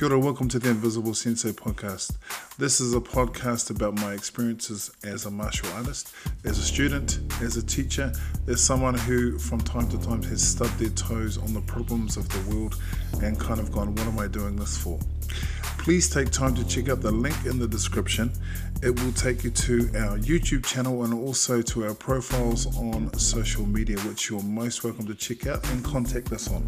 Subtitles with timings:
[0.00, 2.12] Kia ora, welcome to the Invisible Sensei podcast.
[2.56, 7.58] This is a podcast about my experiences as a martial artist, as a student, as
[7.58, 8.10] a teacher,
[8.48, 12.26] as someone who from time to time has stubbed their toes on the problems of
[12.30, 12.80] the world
[13.22, 14.98] and kind of gone, what am I doing this for?
[15.80, 18.30] Please take time to check out the link in the description.
[18.82, 23.64] It will take you to our YouTube channel and also to our profiles on social
[23.64, 26.62] media, which you're most welcome to check out and contact us on.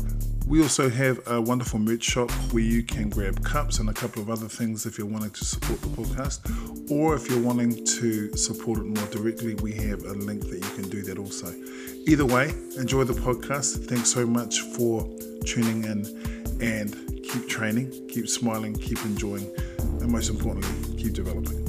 [0.46, 4.22] We also have a wonderful merch shop where you can grab cups and a couple
[4.22, 8.35] of other things if you're wanting to support the podcast, or if you're wanting to
[8.35, 11.54] support it more directly, we have a link that you can do that also.
[12.04, 13.86] Either way, enjoy the podcast.
[13.88, 15.08] Thanks so much for
[15.46, 16.04] tuning in
[16.60, 19.48] and keep training, keep smiling, keep enjoying,
[19.79, 21.60] and most importantly, keep developing.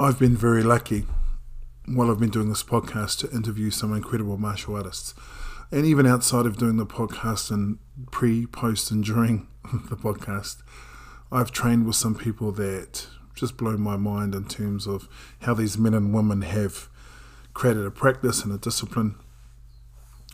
[0.00, 1.04] I've been very lucky
[1.86, 5.14] while I've been doing this podcast to interview some incredible martial artists.
[5.70, 7.78] And even outside of doing the podcast and
[8.10, 9.46] pre, post, and during
[9.90, 10.62] the podcast,
[11.30, 13.08] I've trained with some people that
[13.38, 15.08] just blow my mind in terms of
[15.42, 16.88] how these men and women have
[17.54, 19.14] created a practice and a discipline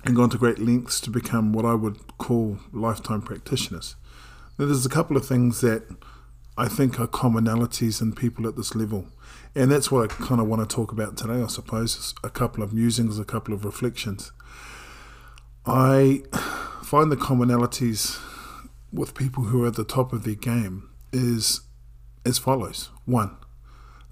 [0.04, 3.96] and gone to great lengths to become what I would call lifetime practitioners.
[4.58, 5.82] Now, there's a couple of things that
[6.56, 9.06] I think are commonalities in people at this level.
[9.54, 12.14] And that's what I kind of want to talk about today, I suppose.
[12.22, 14.32] A couple of musings, a couple of reflections.
[15.66, 16.22] I
[16.82, 18.20] find the commonalities
[18.92, 21.62] with people who are at the top of their game is
[22.24, 22.90] as follows.
[23.04, 23.36] One,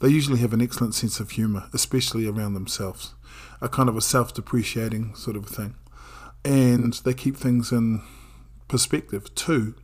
[0.00, 3.14] they usually have an excellent sense of humour, especially around themselves,
[3.60, 5.76] a kind of a self depreciating sort of thing
[6.44, 8.02] and they keep things in
[8.68, 9.34] perspective.
[9.34, 9.74] Two,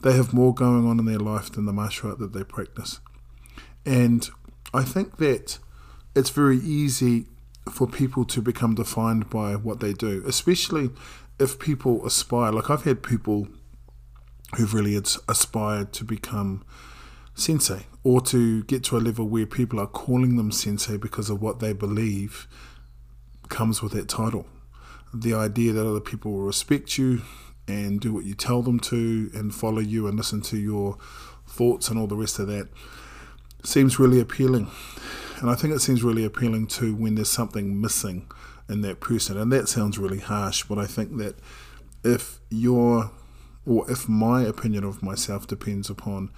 [0.00, 3.00] they have more going on in their life than the martial art that they practice.
[3.84, 4.28] And
[4.74, 5.58] I think that
[6.14, 7.26] it's very easy
[7.70, 10.90] for people to become defined by what they do, especially
[11.38, 12.52] if people aspire.
[12.52, 13.48] Like I've had people
[14.56, 16.64] who've really aspired to become
[17.36, 21.40] sensei or to get to a level where people are calling them sensei because of
[21.40, 22.48] what they believe
[23.48, 24.46] comes with that title
[25.14, 27.22] the idea that other people will respect you
[27.68, 30.96] and do what you tell them to and follow you and listen to your
[31.46, 32.68] thoughts and all the rest of that
[33.62, 34.70] seems really appealing.
[35.40, 38.30] And I think it seems really appealing too when there's something missing
[38.68, 39.36] in that person.
[39.36, 41.36] And that sounds really harsh, but I think that
[42.04, 43.10] if your
[43.66, 46.30] or if my opinion of myself depends upon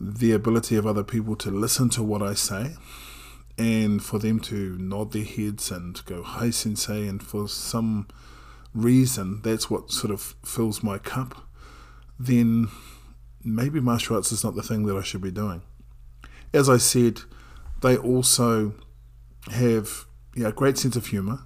[0.00, 2.74] the ability of other people to listen to what I say
[3.58, 8.08] and for them to nod their heads and go hi sensei and for some
[8.72, 11.46] reason that's what sort of fills my cup
[12.18, 12.68] then
[13.44, 15.62] maybe martial arts is not the thing that I should be doing.
[16.52, 17.20] As I said
[17.80, 18.74] they also
[19.50, 21.40] have yeah, a great sense of humor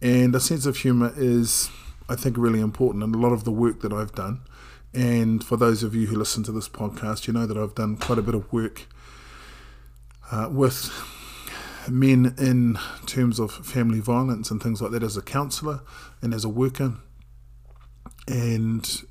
[0.00, 1.70] and a sense of humor is
[2.08, 4.42] I think really important and a lot of the work that I've done
[4.96, 7.96] and for those of you who listen to this podcast you know that I've done
[7.96, 8.86] quite a bit of work
[10.32, 10.90] uh, with
[11.88, 15.80] men in terms of family violence and things like that as a counsellor
[16.20, 16.94] and as a worker.
[18.28, 19.02] And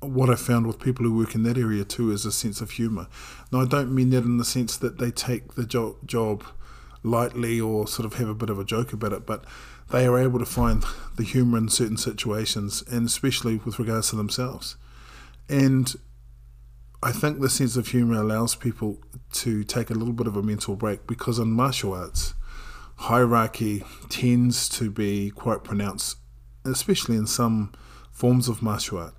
[0.00, 2.72] what I found with people who work in that area too is a sense of
[2.72, 3.08] humour.
[3.52, 6.44] Now, I don't mean that in the sense that they take the jo- job
[7.02, 9.44] lightly or sort of have a bit of a joke about it, but
[9.90, 10.84] they are able to find
[11.16, 14.76] the humour in certain situations, and especially with regards to themselves.
[15.50, 15.92] And
[17.02, 18.98] I think the sense of humor allows people
[19.32, 22.34] to take a little bit of a mental break because in martial arts,
[22.96, 26.18] hierarchy tends to be quite pronounced,
[26.64, 27.72] especially in some
[28.12, 29.14] forms of martial art.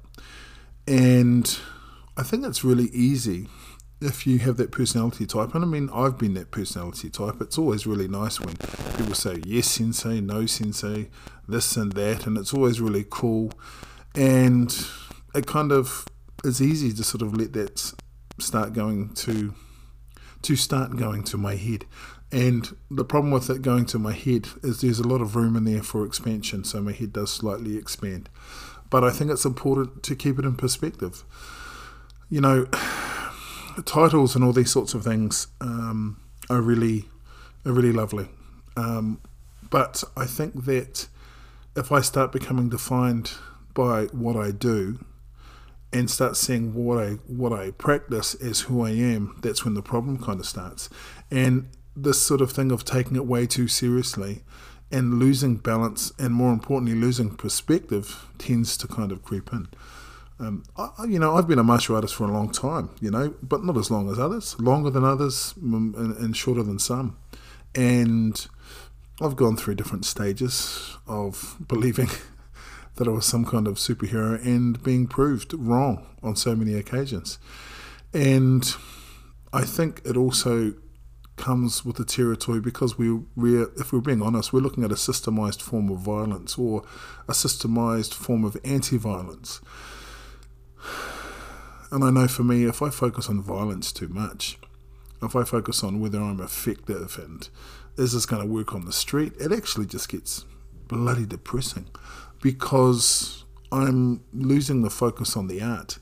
[0.88, 1.59] And
[2.16, 3.50] I think it's really easy
[4.00, 5.53] if you have that personality type.
[5.53, 7.41] And I mean, I've been that personality type.
[7.41, 8.56] It's always really nice when
[8.97, 11.09] people say yes, sensei, no, sensei,
[11.47, 12.25] this and that.
[12.25, 13.52] And it's always really cool.
[14.16, 14.74] And
[15.34, 16.06] it kind of
[16.44, 17.94] it's easy to sort of let that
[18.40, 19.53] start going to
[20.41, 21.85] to start going to my head.
[22.31, 25.56] And the problem with it going to my head is there's a lot of room
[25.56, 28.29] in there for expansion, so my head does slightly expand.
[28.90, 31.23] But I think it's important to keep it in perspective.
[32.29, 32.66] You know,
[33.85, 37.09] titles and all these sorts of things um, are really
[37.66, 38.28] are really lovely.
[38.76, 39.20] Um,
[39.70, 41.08] but I think that
[41.76, 43.34] if I start becoming defined
[43.73, 44.99] by what I do,
[45.93, 49.82] and start seeing what I what I practice as who I am, that's when the
[49.82, 50.90] problem kind of starts.
[51.29, 54.43] And this sort of thing of taking it way too seriously
[54.91, 59.67] and losing balance and more importantly losing perspective tends to kind of creep in.
[60.40, 63.35] Um, I, you know, I've been a martial artist for a long time, you know,
[63.44, 67.17] but not as long as others, longer than others, and, and shorter than some.
[67.76, 68.47] And
[69.22, 72.09] I've gone through different stages of believing
[73.02, 77.40] that I was some kind of superhero and being proved wrong on so many occasions.
[78.14, 78.76] And
[79.52, 80.76] I think it also
[81.36, 84.96] comes with the territory because we, we if we're being honest, we're looking at a
[84.96, 86.84] systemized form of violence or
[87.28, 89.62] a systemized form of anti-violence.
[91.92, 94.59] And I know for me, if I focus on violence too much,
[95.24, 97.50] if I focus on whether I'm effective and
[97.97, 100.46] is this going to work on the street, it actually just gets
[100.88, 101.88] bloody depressing
[102.41, 105.99] because I'm losing the focus on the art.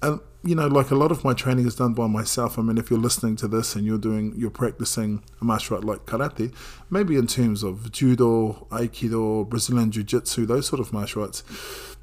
[0.00, 2.58] And you know, like a lot of my training is done by myself.
[2.58, 5.84] I mean, if you're listening to this and you're doing, you're practicing a martial art
[5.84, 6.52] like karate,
[6.90, 11.44] maybe in terms of judo, aikido, Brazilian jiu-jitsu, those sort of martial arts,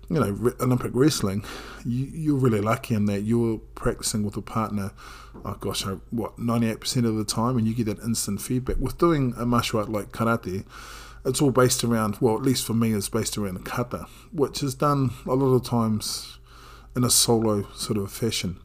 [0.10, 1.44] you know, re- Olympic wrestling,
[1.86, 4.92] you, are really lucky in that you're practicing with a partner,
[5.44, 8.78] oh gosh, uh, what, 98% of the time, and you get that instant feedback.
[8.78, 10.66] With doing a martial art like karate,
[11.26, 14.64] it's all based around, well, at least for me, it's based around a kata, which
[14.64, 16.40] is done a lot of times
[16.96, 18.60] in a solo sort of fashion.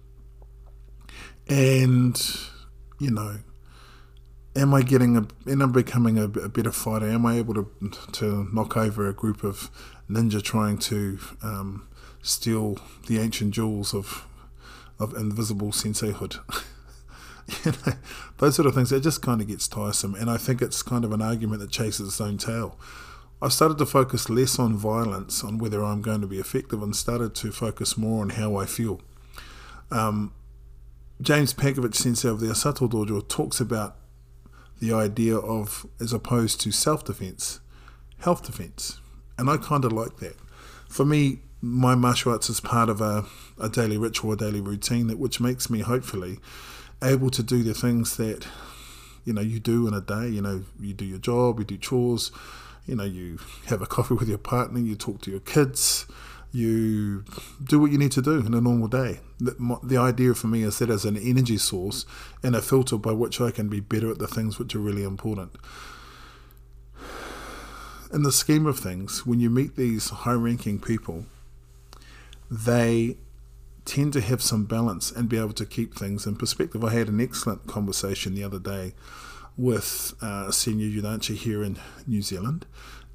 [1.48, 2.20] And,
[2.98, 3.38] you know,
[4.56, 7.08] am I getting a, am I becoming a, a, better fighter?
[7.08, 7.70] Am I able to,
[8.12, 9.70] to knock over a group of
[10.08, 11.88] ninja trying to um,
[12.22, 12.78] steal
[13.08, 14.26] the ancient jewels of,
[14.98, 16.38] of invisible senseihood?
[18.38, 20.14] those sort of things, it just kind of gets tiresome.
[20.14, 22.78] And I think it's kind of an argument that chases its own tail.
[23.42, 26.96] I've started to focus less on violence, on whether I'm going to be effective, and
[26.96, 29.00] started to focus more on how I feel.
[29.90, 30.32] Um,
[31.20, 33.96] James Pankovic Sensei of the Asato Dojo talks about
[34.80, 37.60] the idea of, as opposed to self defense,
[38.18, 39.00] health defense.
[39.36, 40.36] And I kind of like that.
[40.88, 43.24] For me, my martial arts is part of a,
[43.58, 46.38] a daily ritual, a daily routine, that which makes me hopefully
[47.04, 48.46] able to do the things that
[49.24, 50.28] you know you do in a day.
[50.28, 52.32] You know, you do your job, you do chores,
[52.86, 56.06] you know, you have a coffee with your partner, you talk to your kids,
[56.52, 57.24] you
[57.62, 59.20] do what you need to do in a normal day.
[59.38, 62.06] The, the idea for me is that as an energy source
[62.42, 65.02] and a filter by which I can be better at the things which are really
[65.02, 65.56] important.
[68.12, 71.26] In the scheme of things, when you meet these high ranking people,
[72.48, 73.16] they
[73.84, 76.84] tend to have some balance and be able to keep things in perspective.
[76.84, 78.94] I had an excellent conversation the other day
[79.56, 82.66] with uh, senior yudansha here in New Zealand,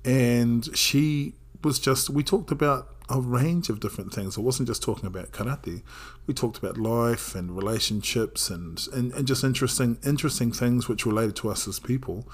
[0.05, 1.33] and she
[1.63, 4.37] was just we talked about a range of different things.
[4.37, 5.81] I wasn't just talking about karate.
[6.27, 11.35] We talked about life and relationships and, and, and just interesting interesting things which related
[11.37, 12.27] to us as people.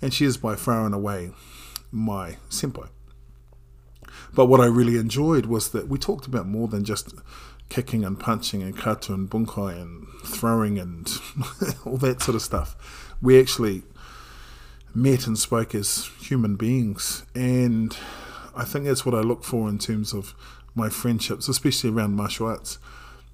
[0.00, 1.32] And she is by far and away
[1.90, 2.88] my senpai.
[4.32, 7.12] But what I really enjoyed was that we talked about more than just
[7.70, 11.08] kicking and punching and kata and bunkai and throwing and
[11.86, 12.76] all that sort of stuff
[13.22, 13.82] we actually
[14.94, 17.24] met and spoke as human beings.
[17.34, 17.96] And
[18.56, 20.34] I think that's what I look for in terms of
[20.74, 22.78] my friendships, especially around martial arts.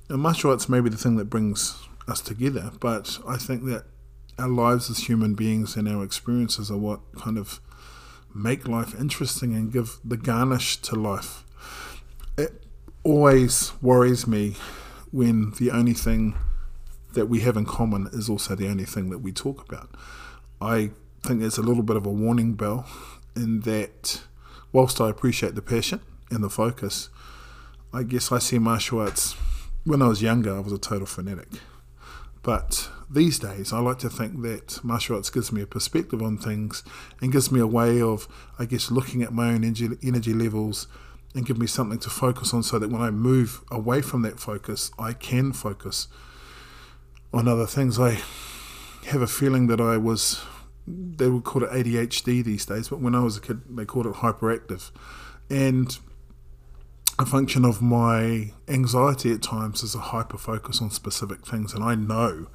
[0.08, 1.78] And martial arts may be the thing that brings
[2.08, 3.84] us together, but I think that
[4.38, 7.60] our lives as human beings and our experiences are what kind of
[8.34, 11.42] make life interesting and give the garnish to life.
[12.36, 12.62] It
[13.06, 14.56] always worries me
[15.12, 16.34] when the only thing
[17.14, 19.88] that we have in common is also the only thing that we talk about.
[20.60, 20.90] I
[21.22, 22.84] think there's a little bit of a warning bell
[23.36, 24.22] in that,
[24.72, 26.00] whilst I appreciate the passion
[26.32, 27.08] and the focus,
[27.94, 29.36] I guess I see martial arts.
[29.84, 31.48] When I was younger, I was a total fanatic.
[32.42, 36.38] But these days, I like to think that martial arts gives me a perspective on
[36.38, 36.82] things
[37.22, 38.26] and gives me a way of,
[38.58, 40.88] I guess, looking at my own energy, energy levels
[41.35, 44.40] and give me something to focus on so that when I move away from that
[44.40, 46.09] focus, I can focus
[47.33, 47.99] on other things.
[47.99, 48.23] I
[49.06, 50.42] have a feeling that I was,
[50.87, 54.06] they would call it ADHD these days, but when I was a kid, they called
[54.06, 54.90] it hyperactive.
[55.50, 55.97] And
[57.18, 61.73] a function of my anxiety at times is a hyper focus on specific things.
[61.73, 62.49] And I know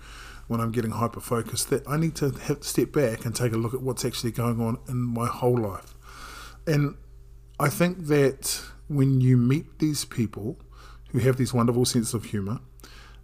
[0.48, 3.54] when I'm getting hyper focused that I need to have to step back and take
[3.54, 5.96] a look at what's actually going on in my whole life.
[6.68, 6.96] And
[7.62, 10.58] I think that when you meet these people
[11.12, 12.60] who have these wonderful sense of humor,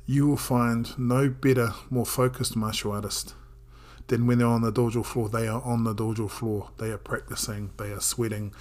[0.06, 3.34] you will find no better, more focused martial artist
[4.10, 5.28] than when they're on the dojo floor.
[5.28, 6.70] They are on the dojo floor.
[6.78, 7.72] They are practicing.
[7.78, 8.54] They are sweating.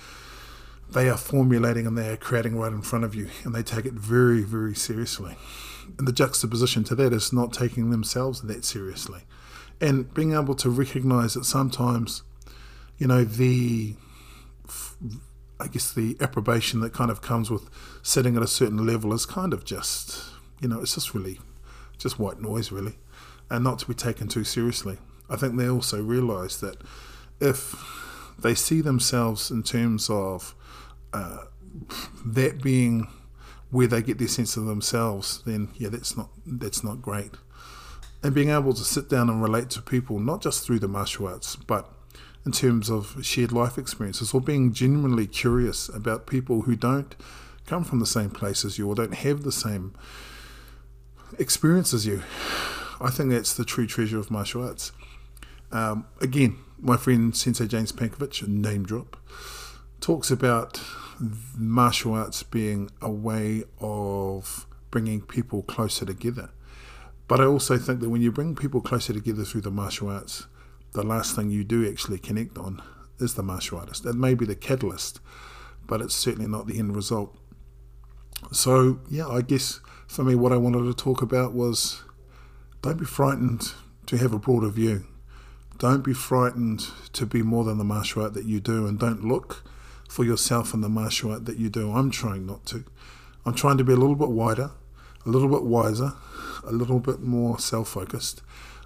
[0.90, 3.85] They are formulating and they are creating right in front of you, and they take
[3.85, 5.37] it very, very seriously.
[5.99, 9.25] And the juxtaposition to that is not taking themselves that seriously,
[9.78, 12.23] and being able to recognize that sometimes,
[12.97, 13.97] you know, the
[15.58, 17.70] I guess the approbation that kind of comes with
[18.02, 21.38] sitting at a certain level is kind of just you know, it's just really
[21.98, 22.94] just white noise, really,
[23.50, 24.98] and not to be taken too seriously.
[25.28, 26.76] I think they also realise that
[27.40, 27.75] if
[28.38, 30.54] they see themselves in terms of
[31.12, 31.44] uh,
[32.25, 33.08] that being
[33.70, 37.32] where they get their sense of themselves, then yeah, that's not that's not great.
[38.22, 41.28] And being able to sit down and relate to people, not just through the martial
[41.28, 41.92] arts, but
[42.47, 47.17] in terms of shared life experiences, or being genuinely curious about people who don't
[47.67, 49.93] come from the same place as you or don't have the same
[51.38, 52.23] experience as you.
[53.00, 54.93] I think that's the true treasure of martial arts.
[55.73, 59.17] Um, again, my friend Sensei James Pankovic, name drop,
[60.00, 60.81] talks about
[61.57, 66.50] martial arts being a way of bringing people closer together.
[67.26, 70.47] But I also think that when you bring people closer together through the martial arts,
[70.97, 72.83] the last thing you do actually connect on
[73.19, 74.07] is the martial artist.
[74.07, 75.21] It may be the catalyst,
[75.87, 77.37] but it's certainly not the end result.
[78.50, 82.03] So, yeah, I guess for me, what I wanted to talk about was
[82.81, 83.73] don't be frightened
[84.07, 85.07] to have a broader view.
[85.79, 89.23] Don't be frightened to be more than the martial art that you do, and don't
[89.23, 89.69] look
[90.09, 91.93] for yourself in the martial art that you do.
[91.93, 92.85] I'm trying not to.
[93.45, 94.71] I'm trying to be a little bit wider,
[95.26, 96.15] a little bit wiser,
[96.65, 98.41] a little bit more self focused,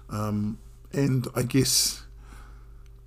[0.09, 0.57] um,
[0.93, 2.03] and I guess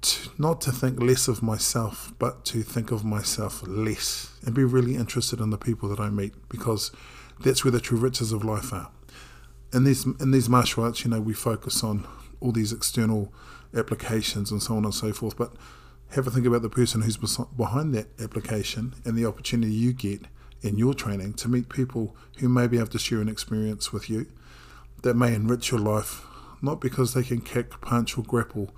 [0.03, 4.65] to, not to think less of myself, but to think of myself less and be
[4.65, 6.93] really interested in the people that I meet because
[7.41, 8.91] that's where the true riches of life are.
[9.73, 12.07] In these in these martial arts, you know, we focus on
[12.41, 13.33] all these external
[13.75, 15.53] applications and so on and so forth, but
[16.11, 20.23] have a think about the person who's behind that application and the opportunity you get
[20.63, 24.09] in your training to meet people who may be able to share an experience with
[24.09, 24.27] you
[25.03, 26.25] that may enrich your life,
[26.65, 28.75] not because they can kick, punch, or grapple,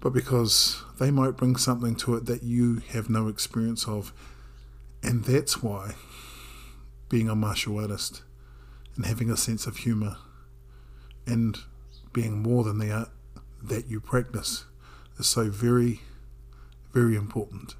[0.00, 4.12] but because they might bring something to it that you have no experience of.
[5.02, 5.94] And that's why
[7.08, 8.22] being a martial artist
[8.96, 10.16] and having a sense of humour
[11.26, 11.58] and
[12.12, 13.10] being more than the art
[13.62, 14.64] that you practice
[15.18, 16.00] is so very,
[16.92, 17.76] very important.